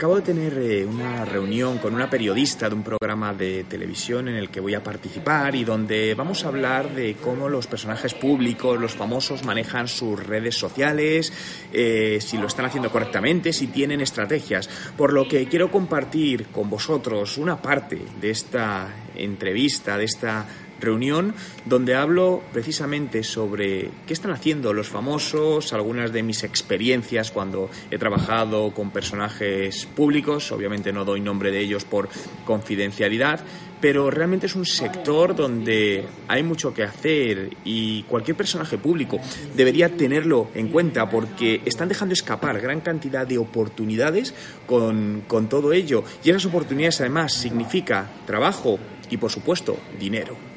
[0.00, 4.36] Acabo de tener eh, una reunión con una periodista de un programa de televisión en
[4.36, 8.80] el que voy a participar y donde vamos a hablar de cómo los personajes públicos,
[8.80, 11.30] los famosos, manejan sus redes sociales,
[11.70, 14.70] eh, si lo están haciendo correctamente, si tienen estrategias.
[14.96, 20.46] Por lo que quiero compartir con vosotros una parte de esta entrevista, de esta
[20.80, 21.34] reunión
[21.64, 27.98] donde hablo precisamente sobre qué están haciendo los famosos, algunas de mis experiencias cuando he
[27.98, 32.08] trabajado con personajes públicos, obviamente no doy nombre de ellos por
[32.44, 33.40] confidencialidad,
[33.80, 39.18] pero realmente es un sector donde hay mucho que hacer y cualquier personaje público
[39.56, 44.34] debería tenerlo en cuenta porque están dejando escapar gran cantidad de oportunidades
[44.66, 50.49] con, con todo ello y esas oportunidades además significa trabajo y por supuesto dinero.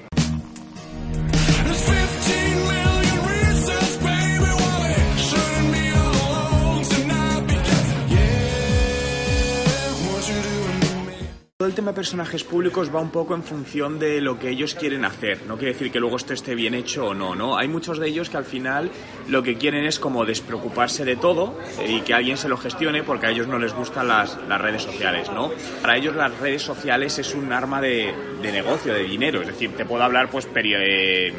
[11.83, 15.41] Tema personajes públicos va un poco en función de lo que ellos quieren hacer.
[15.47, 17.57] No quiere decir que luego esto esté bien hecho o no, ¿no?
[17.57, 18.89] Hay muchos de ellos que al final
[19.27, 23.25] lo que quieren es como despreocuparse de todo y que alguien se lo gestione porque
[23.25, 25.51] a ellos no les gustan las, las redes sociales, ¿no?
[25.81, 29.41] Para ellos las redes sociales es un arma de, de negocio, de dinero.
[29.41, 31.33] Es decir, te puedo hablar pues eh,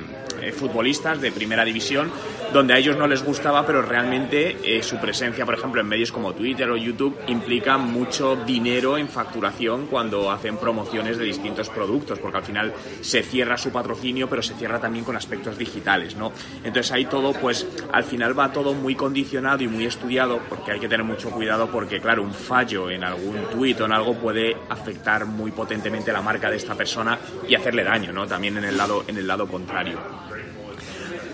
[0.52, 2.12] futbolistas de primera división
[2.54, 6.12] donde a ellos no les gustaba, pero realmente eh, su presencia, por ejemplo, en medios
[6.12, 12.20] como Twitter o YouTube implica mucho dinero en facturación cuando hacen promociones de distintos productos,
[12.20, 16.30] porque al final se cierra su patrocinio, pero se cierra también con aspectos digitales, ¿no?
[16.62, 20.78] Entonces ahí todo, pues al final va todo muy condicionado y muy estudiado, porque hay
[20.78, 24.56] que tener mucho cuidado, porque claro, un fallo en algún tuit o en algo puede
[24.68, 28.28] afectar muy potentemente la marca de esta persona y hacerle daño, ¿no?
[28.28, 29.98] También en el lado, en el lado contrario.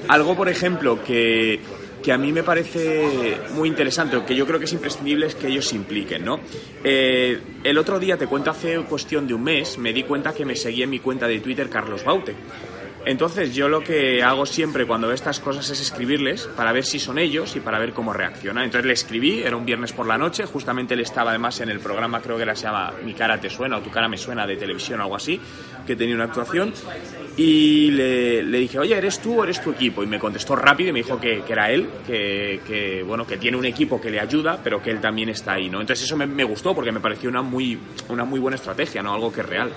[0.08, 1.60] Algo, por ejemplo, que,
[2.02, 5.48] que a mí me parece muy interesante, que yo creo que es imprescindible, es que
[5.48, 6.40] ellos se impliquen, ¿no?
[6.82, 10.44] Eh, el otro día, te cuento hace cuestión de un mes, me di cuenta que
[10.44, 12.34] me seguía en mi cuenta de Twitter Carlos Baute.
[13.06, 16.98] Entonces yo lo que hago siempre cuando veo estas cosas es escribirles para ver si
[16.98, 18.64] son ellos y para ver cómo reaccionan.
[18.64, 21.80] Entonces le escribí, era un viernes por la noche, justamente él estaba además en el
[21.80, 24.46] programa, creo que era, se llama Mi cara te suena o Tu cara me suena
[24.46, 25.40] de televisión o algo así,
[25.86, 26.74] que tenía una actuación.
[27.36, 30.02] Y le, le dije, oye, ¿eres tú o eres tu equipo?
[30.02, 33.56] Y me contestó rápido y me dijo que, era él, que, que, bueno, que tiene
[33.56, 35.80] un equipo que le ayuda, pero que él también está ahí, ¿no?
[35.80, 37.78] Entonces eso me, me gustó porque me pareció una muy,
[38.08, 39.14] una muy buena estrategia, ¿no?
[39.14, 39.70] Algo que es real.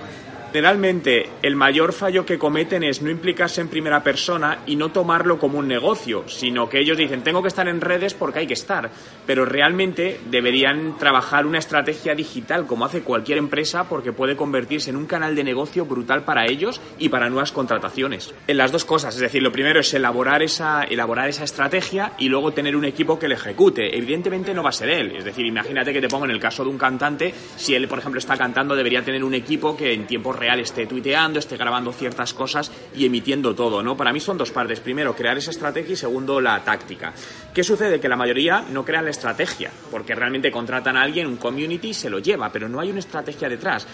[0.53, 5.39] Generalmente, el mayor fallo que cometen es no implicarse en primera persona y no tomarlo
[5.39, 8.53] como un negocio, sino que ellos dicen, tengo que estar en redes porque hay que
[8.53, 8.91] estar,
[9.25, 14.97] pero realmente deberían trabajar una estrategia digital como hace cualquier empresa porque puede convertirse en
[14.97, 18.31] un canal de negocio brutal para ellos y para nuevas contrataciones.
[18.45, 22.29] En las dos cosas, es decir, lo primero es elaborar esa, elaborar esa estrategia y
[22.29, 23.97] luego tener un equipo que le ejecute.
[23.97, 26.63] Evidentemente no va a ser él, es decir, imagínate que te pongo en el caso
[26.63, 30.05] de un cantante, si él, por ejemplo, está cantando, debería tener un equipo que en
[30.05, 33.95] tiempo real esté tuiteando, esté grabando ciertas cosas y emitiendo todo, ¿no?
[33.95, 34.81] Para mí son dos partes.
[34.81, 37.13] Primero, crear esa estrategia y segundo, la táctica.
[37.53, 38.01] ¿Qué sucede?
[38.01, 41.93] Que la mayoría no crean la estrategia, porque realmente contratan a alguien, un community, y
[41.93, 43.87] se lo lleva, pero no hay una estrategia detrás.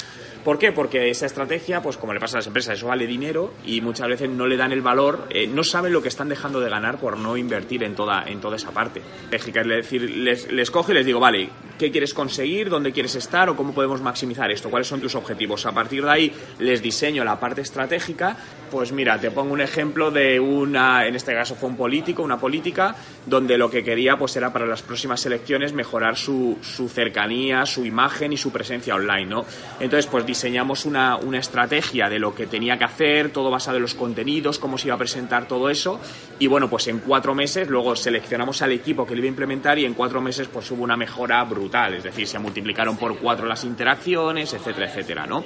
[0.44, 0.72] ¿Por qué?
[0.72, 4.08] Porque esa estrategia, pues como le pasa a las empresas, eso vale dinero y muchas
[4.08, 6.98] veces no le dan el valor, eh, no saben lo que están dejando de ganar
[6.98, 9.02] por no invertir en toda, en toda esa parte.
[9.32, 12.70] Es decir, les, les cojo y les digo, vale, ¿qué quieres conseguir?
[12.70, 13.50] ¿Dónde quieres estar?
[13.50, 14.70] ¿O cómo podemos maximizar esto?
[14.70, 15.66] ¿Cuáles son tus objetivos?
[15.66, 18.38] A partir de ahí les diseño la parte estratégica.
[18.72, 22.40] Pues mira, te pongo un ejemplo de una, en este caso fue un político, una
[22.40, 22.96] política,
[23.26, 27.86] donde lo que quería pues era para las próximas elecciones mejorar su, su cercanía, su
[27.86, 29.46] imagen y su presencia online, ¿no?
[29.80, 33.84] Entonces, pues diseñamos una, una, estrategia de lo que tenía que hacer, todo basado en
[33.84, 36.00] los contenidos, cómo se iba a presentar todo eso.
[36.40, 39.78] Y bueno, pues en cuatro meses luego seleccionamos al equipo que lo iba a implementar
[39.80, 41.96] y en cuatro meses pues hubo una mejora brutal.
[41.96, 45.44] Es decir, se multiplicaron por cuatro las interacciones, etcétera, etcétera, ¿no?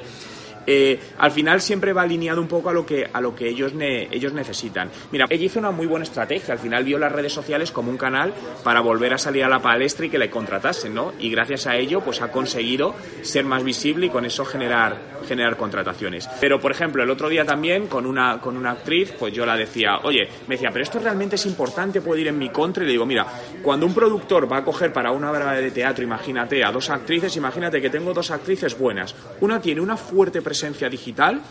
[0.65, 3.73] Eh, al final siempre va alineado un poco a lo que, a lo que ellos,
[3.73, 4.89] ne, ellos necesitan.
[5.11, 6.53] Mira, ella hizo una muy buena estrategia.
[6.53, 9.59] Al final vio las redes sociales como un canal para volver a salir a la
[9.59, 11.13] palestra y que le contratasen, ¿no?
[11.19, 15.57] Y gracias a ello, pues ha conseguido ser más visible y con eso generar, generar
[15.57, 16.29] contrataciones.
[16.39, 19.57] Pero, por ejemplo, el otro día también con una, con una actriz, pues yo la
[19.57, 22.83] decía, oye, me decía, pero esto realmente es importante, puedo ir en mi contra.
[22.83, 23.25] Y le digo, mira,
[23.61, 27.35] cuando un productor va a coger para una obra de teatro, imagínate, a dos actrices,
[27.35, 29.13] imagínate que tengo dos actrices buenas.
[29.41, 31.41] Una tiene una fuerte presencia digital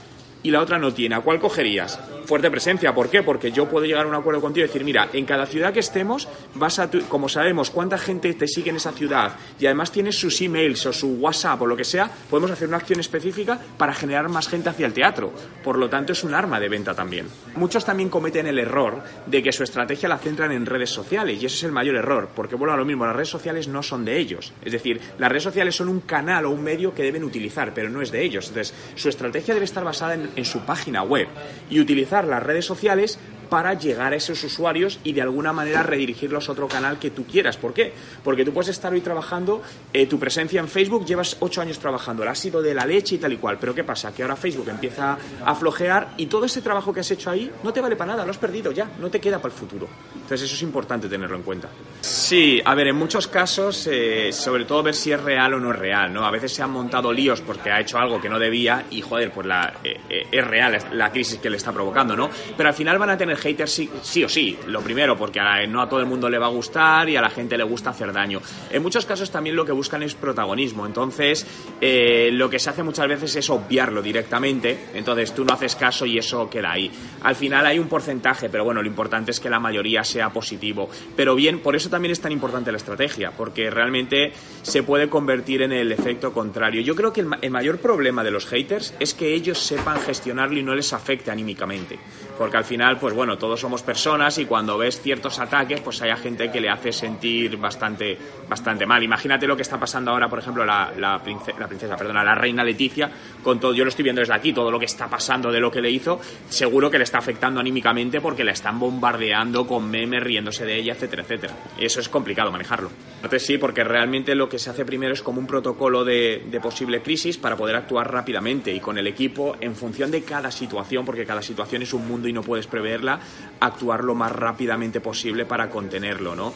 [0.43, 1.15] y la otra no tiene.
[1.15, 1.99] ¿A cuál cogerías?
[2.27, 2.95] Fuerte presencia.
[2.95, 3.23] ¿Por qué?
[3.23, 5.81] Porque yo puedo llegar a un acuerdo contigo y decir, mira, en cada ciudad que
[5.81, 10.19] estemos, vas a como sabemos cuánta gente te sigue en esa ciudad y además tienes
[10.19, 13.95] sus emails o su WhatsApp o lo que sea, podemos hacer una acción específica para
[13.95, 15.33] generar más gente hacia el teatro.
[15.63, 17.27] Por lo tanto, es un arma de venta también.
[17.57, 21.47] Muchos también cometen el error de que su estrategia la centran en redes sociales y
[21.47, 24.05] ese es el mayor error, porque bueno, a lo mismo, las redes sociales no son
[24.05, 24.53] de ellos.
[24.65, 27.89] Es decir, las redes sociales son un canal o un medio que deben utilizar, pero
[27.89, 28.49] no es de ellos.
[28.49, 31.29] Entonces, su estrategia debe estar basada en, en su página web
[31.71, 33.19] y utilizar las redes sociales
[33.53, 37.27] para llegar a esos usuarios y de alguna manera redirigirlos a otro canal que tú
[37.27, 37.59] quieras.
[37.59, 37.93] ¿Por qué?
[38.25, 39.61] Porque tú puedes estar hoy trabajando,
[39.93, 43.19] eh, tu presencia en Facebook llevas ocho años trabajando, ha sido de la leche y
[43.19, 43.59] tal y cual.
[43.61, 44.15] Pero ¿qué pasa?
[44.15, 47.75] Que ahora Facebook empieza a flojear y todo ese trabajo que has hecho ahí no
[47.75, 49.87] te vale para nada, lo has perdido ya, no te queda para el futuro.
[50.15, 51.69] Entonces eso es importante tenerlo en cuenta.
[52.01, 55.73] Sí, a ver, en muchos casos, eh, sobre todo ver si es real o no
[55.73, 56.25] es real, ¿no?
[56.25, 59.31] A veces se han montado líos porque ha hecho algo que no debía y, joder,
[59.31, 59.47] pues
[59.85, 62.31] eh, es real la crisis que le está provocando, ¿no?
[62.57, 64.57] Pero al final van a tener haters sí, sí, o sí.
[64.67, 67.31] Lo primero, porque no a todo el mundo le va a gustar y a la
[67.31, 68.41] gente le gusta hacer daño.
[68.71, 70.87] En muchos casos también lo que buscan es protagonismo.
[70.87, 71.47] Entonces,
[71.81, 74.87] eh, lo que se hace muchas veces es obviarlo directamente.
[74.95, 76.91] Entonces, tú no haces caso y eso queda ahí.
[77.23, 80.89] Al final hay un porcentaje, pero bueno, lo importante es que la mayoría sea positivo.
[81.17, 85.63] Pero bien, por eso también es tan importante la estrategia, porque realmente se puede convertir
[85.63, 86.83] en el efecto contrario.
[86.83, 90.59] Yo creo que el, el mayor problema de los haters es que ellos sepan gestionarlo
[90.59, 91.99] y no les afecte anímicamente.
[92.39, 96.15] Porque al final, pues bueno, todos somos personas y cuando ves ciertos ataques, pues hay
[96.17, 99.03] gente que le hace sentir bastante, bastante mal.
[99.03, 103.11] Imagínate lo que está pasando ahora, por ejemplo, la, la, princesa, perdona, la reina Leticia,
[103.43, 105.71] con todo, yo lo estoy viendo desde aquí, todo lo que está pasando de lo
[105.71, 110.23] que le hizo, seguro que le está afectando anímicamente porque la están bombardeando con memes,
[110.23, 111.55] riéndose de ella, etcétera, etcétera.
[111.79, 112.91] Eso es complicado manejarlo.
[113.17, 116.61] Entonces sí, porque realmente lo que se hace primero es como un protocolo de, de
[116.61, 121.05] posible crisis para poder actuar rápidamente y con el equipo en función de cada situación,
[121.05, 123.21] porque cada situación es un mundo y no puedes preverla,
[123.61, 126.55] actuar lo más rápidamente posible para contenerlo, ¿no?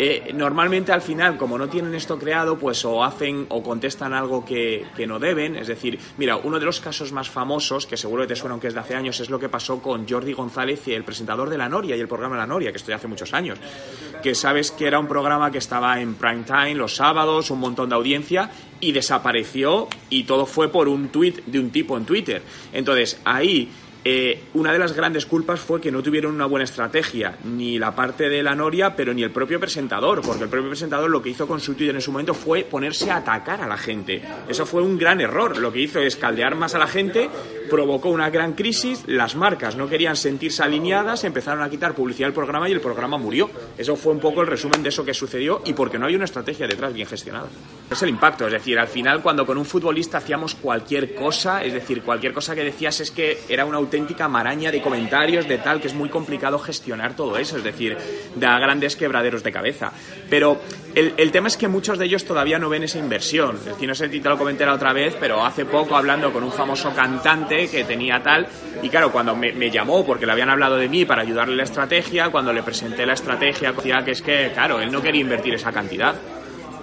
[0.00, 4.44] Eh, normalmente al final, como no tienen esto creado, pues o hacen o contestan algo
[4.44, 5.56] que, no deben.
[5.56, 8.68] Es decir, mira, uno de los casos más famosos, que seguro que te suena aunque
[8.68, 11.58] es de hace años, es lo que pasó con Jordi González y el presentador de
[11.58, 13.58] La Noria y el programa La Noria, que estoy hace muchos años.
[14.22, 17.88] Que sabes que era un programa que estaba en prime time los sábados, un montón
[17.88, 18.50] de audiencia,
[18.80, 22.42] y desapareció y todo fue por un tuit de un tipo en Twitter.
[22.72, 23.68] Entonces, ahí
[24.10, 27.94] eh, una de las grandes culpas fue que no tuvieron una buena estrategia, ni la
[27.94, 31.28] parte de la Noria, pero ni el propio presentador, porque el propio presentador lo que
[31.28, 34.22] hizo con su Twitter en su momento fue ponerse a atacar a la gente.
[34.48, 35.58] Eso fue un gran error.
[35.58, 37.28] Lo que hizo es caldear más a la gente,
[37.68, 42.34] provocó una gran crisis, las marcas no querían sentirse alineadas, empezaron a quitar publicidad del
[42.34, 43.50] programa y el programa murió.
[43.76, 46.24] Eso fue un poco el resumen de eso que sucedió y porque no hay una
[46.24, 47.48] estrategia detrás bien gestionada.
[47.90, 51.72] Es el impacto, es decir, al final cuando con un futbolista hacíamos cualquier cosa, es
[51.72, 55.80] decir, cualquier cosa que decías es que era una auténtica maraña de comentarios, de tal,
[55.80, 57.96] que es muy complicado gestionar todo eso, es decir,
[58.36, 59.92] da grandes quebraderos de cabeza.
[60.28, 60.60] Pero
[60.94, 63.56] el, el tema es que muchos de ellos todavía no ven esa inversión.
[63.56, 66.32] Es decir, no sé si te lo comenté la otra vez, pero hace poco hablando
[66.32, 68.46] con un famoso cantante que tenía tal,
[68.82, 72.30] y claro, cuando me, llamó porque le habían hablado de mí para ayudarle la estrategia,
[72.30, 75.72] cuando le presenté la estrategia, decía que es que, claro, él no quería invertir esa
[75.72, 76.14] cantidad.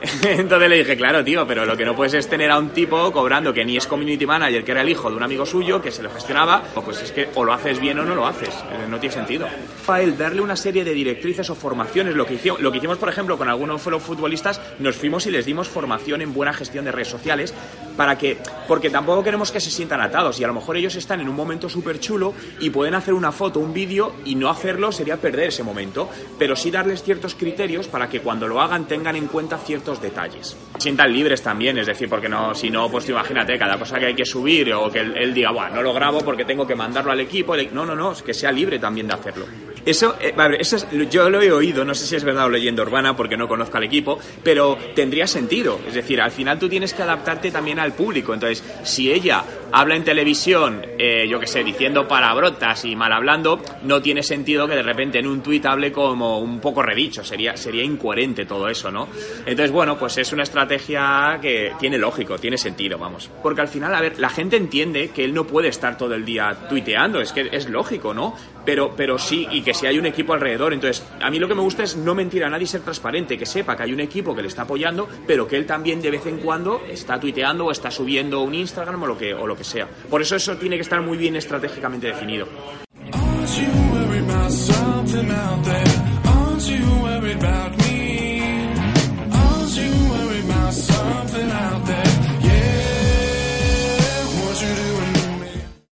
[0.24, 3.12] Entonces le dije, claro, tío, pero lo que no puedes es tener a un tipo
[3.12, 5.92] cobrando que ni es community manager, que era el hijo de un amigo suyo, que
[5.92, 8.50] se lo gestionaba, pues es que o lo haces bien o no lo haces.
[8.50, 9.48] Eh, no tiene sentido.
[9.88, 12.98] A él darle una serie de directrices o formaciones, lo que hicimos, lo que hicimos
[12.98, 16.92] por ejemplo, con algunos futbolistas, nos fuimos y les dimos formación en buena gestión de
[16.92, 17.54] redes sociales,
[17.96, 18.38] para que,
[18.68, 21.36] porque tampoco queremos que se sientan atados, y a lo mejor ellos están en un
[21.36, 25.50] momento súper chulo y pueden hacer una foto, un vídeo, y no hacerlo sería perder
[25.50, 29.58] ese momento, pero sí darles ciertos criterios para que cuando lo hagan tengan en cuenta
[29.58, 30.58] ciertos detalles.
[30.78, 34.16] Sientan libres también, es decir, porque no, si no, pues imagínate, cada cosa que hay
[34.16, 37.12] que subir o que él, él diga, bueno, no lo grabo porque tengo que mandarlo
[37.12, 37.56] al equipo.
[37.72, 39.46] No, no, no, es que sea libre también de hacerlo.
[39.86, 42.82] Eso, eh, eso es, yo lo he oído, no sé si es verdad o leyenda
[42.82, 45.80] urbana porque no conozco al equipo, pero tendría sentido.
[45.88, 48.34] Es decir, al final tú tienes que adaptarte también al público.
[48.34, 53.62] Entonces, si ella habla en televisión, eh, yo qué sé, diciendo palabrotas y mal hablando,
[53.84, 57.24] no tiene sentido que de repente en un tuit hable como un poco redicho.
[57.24, 59.08] Sería, sería incoherente todo eso, ¿no?
[59.46, 63.30] Entonces, bueno, pues es una estrategia que tiene lógico, tiene sentido, vamos.
[63.44, 66.24] Porque al final, a ver, la gente entiende que él no puede estar todo el
[66.24, 68.34] día tuiteando, es que es lógico, ¿no?
[68.64, 70.74] Pero, pero sí, y que si hay un equipo alrededor.
[70.74, 73.46] Entonces, a mí lo que me gusta es no mentir a nadie ser transparente, que
[73.46, 76.26] sepa que hay un equipo que le está apoyando, pero que él también de vez
[76.26, 79.66] en cuando está tuiteando o está subiendo un Instagram o lo que, o lo que
[79.66, 79.90] sea.
[80.10, 82.48] Por eso eso tiene que estar muy bien estratégicamente definido.